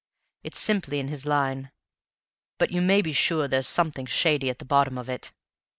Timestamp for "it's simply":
0.43-0.99